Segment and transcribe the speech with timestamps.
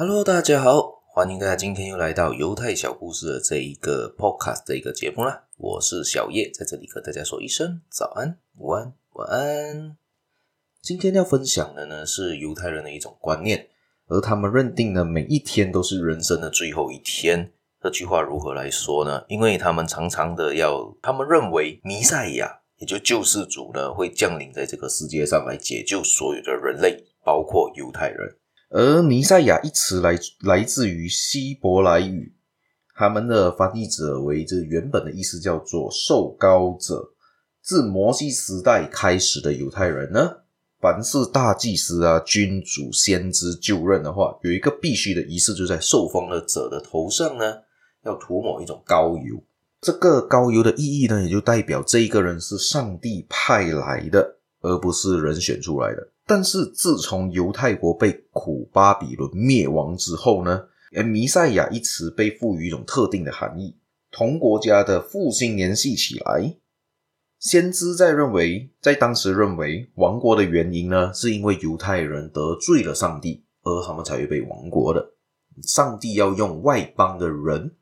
[0.00, 5.46] Hello，大家好，欢迎大家今天又来到犹太小故事的这一个 Podcast 的一个节目啦。
[5.56, 9.96] 我是小叶，在这里和大家说一声早安、午安、晚安。
[10.80, 13.70] 今天要分享的呢是犹太人的一种观念，
[14.06, 17.50] 而他们认定呢每一天都是人生的最后一天。
[17.82, 19.24] 这句话如何来说呢？
[19.26, 28.36] 因为他们常常的要，他们认为弥赛亚，也就救世主呢，会降临在这个世界上来解救所有的人类，包括犹太人。
[28.70, 32.34] 而弥赛亚一词来来自于希伯来语，
[32.94, 37.12] 他们的翻译者为这原本的意思叫做受膏者。
[37.62, 40.36] 自摩西时代开始的犹太人呢，
[40.80, 47.44] 凡是大祭司啊、君主、先知就任的话，有一个必须的仪式，就在受封的者的头上呢。
[48.04, 49.42] 要涂抹一种膏油，
[49.80, 56.08] 这个膏油的意义呢，也就代表这一个人是上帝派来的，而不是人选出来的。
[56.28, 63.76] 但是自从犹太国被古巴比伦灭亡之后呢，而弥赛亚一词被赋予一种特定的含义，
[64.12, 66.54] 同国家的复兴联系起来。
[67.40, 75.14] 先知在认为，在当时认为亡国的原因呢，是因为犹太人得罪了上帝，而他们才会被亡国的。
[75.62, 77.74] 上帝要用外邦的人。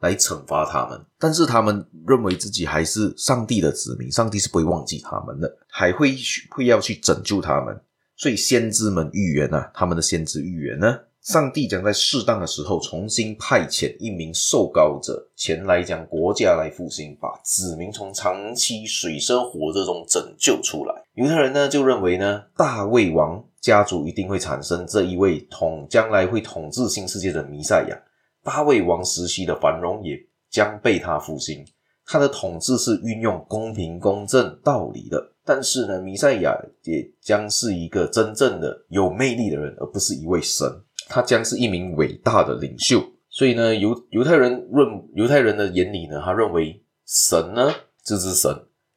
[0.00, 6.16] 来惩罚他们，但是他们认为自己还是上帝的子民，上帝是不会忘记他们的，还会
[6.48, 7.78] 会要去拯救他们。
[8.20, 20.94] 所以先知们预言啊，他们的先知预言呢，上帝将在适当的时候重新派遣一名受膏者前来将国家来复兴，把子民从长期水深火热中拯救出来。
[21.14, 27.98] 犹太人呢就认为呢，大卫王家族一定会产生这一位统将来会统治新世界的弥赛亚。
[28.44, 30.14] 大卫王时期的繁荣也
[30.50, 31.64] 将被他复兴。
[32.04, 35.32] 他的统治是运用公平、公正、道理的。
[35.50, 40.64] 但是呢，弥赛亚也将是一个真正的有魅力的人，而不是一位神。
[41.08, 43.02] 他将是一名伟大的领袖。
[43.28, 47.68] 所以呢，犹犹太人认犹太人的眼里呢，他认为神呢
[48.04, 48.48] 就是神，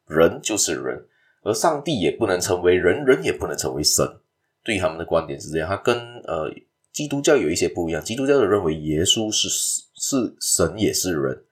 [0.05, 1.03] 人就是人，
[1.41, 4.07] 而上帝也不能成为人，人也不能成为神。
[4.63, 5.67] 对他们的观点是这样。
[5.67, 5.97] 他跟
[6.27, 6.53] 呃。
[6.93, 11.43] 基督教有一些不一样，基督教的认为耶稣是是神也是人，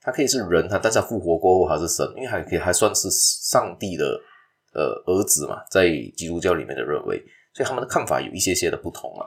[0.00, 4.04] 他可以是人，他但是他复活过后还是神，因为还可以还算是上帝的
[4.74, 7.22] 呃儿子嘛，在基督教里面的认为，
[7.54, 9.26] 所以他们的看法有一些些的不同啊。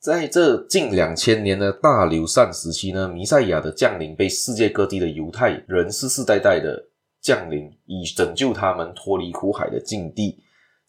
[0.00, 6.88] 在这近两千年的大流散时期呢，弥赛亚的降临被世界各地的犹太人世世代代的
[7.20, 10.38] 降临，以拯救他们脱离苦海的境地，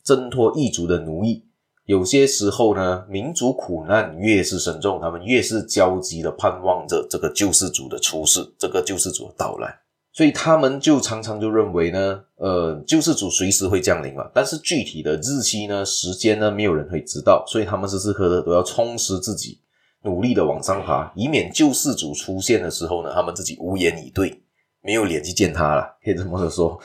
[0.03, 1.45] 挣脱异族的奴役。
[1.85, 9.75] 有些时候呢，民族苦难越是深重，他们越是焦急的盼望着这个救世主的出世，这个救世主的到来。
[10.19, 17.41] 所以他们就常常就认为呢，呃，救世主随时会降临嘛，但是具体的日期呢、时间呢，没有人会知道。
[17.47, 19.61] 所以他们时时刻刻都要充实自己，
[20.03, 24.41] 努力的往上爬，以免救世主出现的时候呢，他们自己无言以对，
[24.81, 26.77] 没有脸去见他了，可以这么说。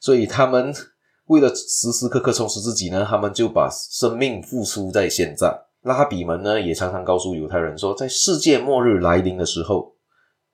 [0.00, 0.74] 所以他们。
[1.26, 5.56] 为了时时刻刻充实自己呢，他们就把生命付出在现在。
[5.82, 9.92] 拉比们呢，也常常告诉犹太人说，在世界末日来临的时候，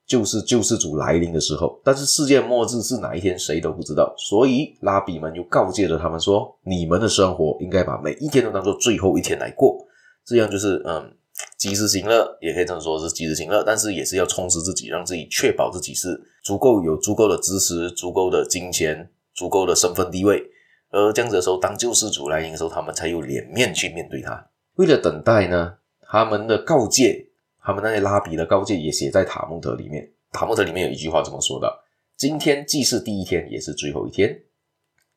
[0.07, 1.79] 就是救世主来临的时候。
[1.83, 4.13] 但是世界末日是哪一天，谁都不知道。
[4.17, 9.77] 所以拉比们又告诫着他们说：你们的生活应该把每一天都当做最后一天来过，
[10.25, 11.13] 这样就是嗯，
[11.57, 20.41] 及时行乐，也可以这么说是及时行乐，但是也是要充实自己，让自己确保自己是足够有足够的知识、足够的金钱、足够的身份地位。
[20.89, 24.47] 而这样子的时候，当救世主来临的时候，他们才有脸面去面对他。
[24.75, 25.73] 为了等待呢，
[26.09, 27.26] 他们的告诫，
[27.67, 30.09] 他们那些拉比的告诫也写在塔木德里面。
[30.31, 31.69] 塔木德里面有一句话这么说的
[32.15, 34.39] ：“今天既是第一天，也是最后一天，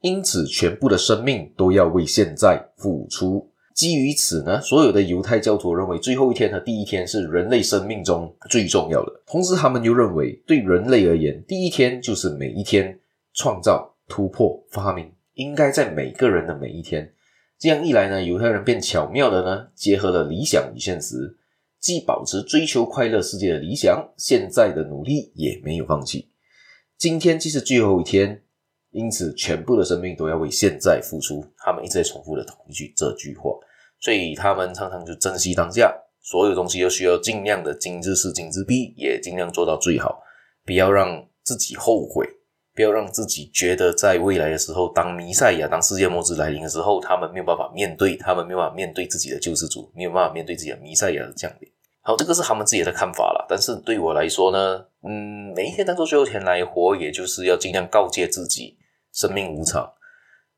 [0.00, 9.22] 因此全部的生命都要为现在付出。”基于此呢，所有的犹太教徒认为最后一天和第一天是人类生命中最重要的。
[9.26, 12.98] 同时，他们又认为，对人类而言，第一天就是每一天
[13.32, 15.08] 创造、突破、发明。
[15.34, 17.12] 应该在每个人的每一天，
[17.60, 21.38] 这样一来呢，犹太人便巧妙的呢结合了理想与现实，
[21.80, 26.30] 既保持追求快乐世界的理想，现在的努力也没有放弃。
[26.98, 28.42] 今天既是最后一天，
[28.90, 31.44] 因此全部的生命都要为现在付出。
[31.56, 33.50] 他们一直在重复的同一句这句话，
[33.98, 40.22] 所以他们常常就珍惜当下，所有东西都需要尽量的今之事今之毕，也尽量做到最好，
[40.66, 42.28] 不要让自己后悔。
[42.72, 51.69] 不要让自己觉得在未来的时候，当弥赛亚、当世界末日来临的时候，他们没有办法面对，他们没有办法面对自己的救世主，没有办法面对自己的弥赛亚的降临。
[52.02, 53.44] 好，这个是他们自己的看法啦。
[53.48, 58.78] 但是对我来说呢，嗯，每一天当做最后一天来活，也就是要尽量告诫自己，
[59.12, 59.92] 生命无常，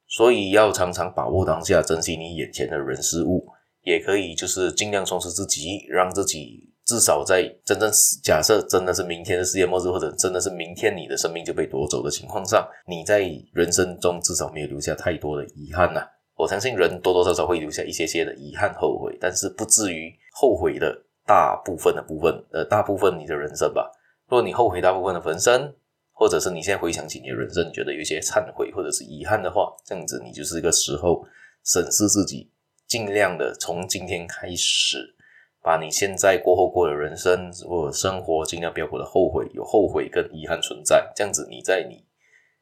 [0.07, 3.45] 所以要常常把握当下，珍惜你眼前的人事物，
[3.83, 7.91] 也可以就是尽量充实自己，让自己至少在真正
[8.23, 16.07] 假设真的是明天的世界末日，或者真的是明天你的生命就被夺走的情况上，你在人生中至少没有留下太多的遗憾呐、啊。
[16.37, 20.97] 我相信人多多少少会留下一些些的遗憾、后悔，但是不至于后悔的
[21.33, 23.91] 大部分的部分，呃，大部分你的人生吧。
[24.29, 25.75] 如果你后悔大部分的人生，
[26.13, 31.25] 或者是你现在回想起你的人生，你觉得有一些忏悔或者是遗憾的话，这样子你就是一个时候
[31.65, 32.51] 审视自己，
[32.87, 35.15] 尽量的从今天开始，
[35.63, 42.05] 把你现在过后过的人生或者生活尽量不要过得后悔，有后悔跟遗憾存在，这样子你在你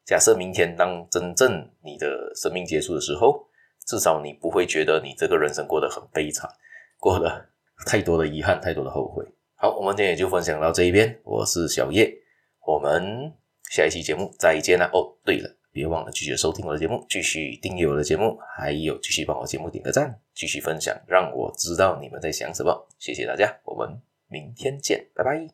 [0.05, 3.49] 假设明天当真正你的生命结束的时候，
[3.85, 6.49] 至少你不会觉得你这个人生过得很悲惨，
[7.01, 7.50] 过得
[7.87, 9.25] 太多的遗憾，太多的后悔。
[9.57, 11.19] 好，我们今天也就分享到这一边。
[11.23, 12.11] 我是小叶，
[12.67, 13.33] 我们
[13.71, 14.89] 下一期节目再见啦。
[14.93, 22.89] 哦，对了，别忘了继续收听我的节目，继续订阅我的节目，还有继续帮我节目点个赞，继续分享，让我知道你们在想什么。
[22.99, 25.51] 谢谢大家，我们明天见，拜拜。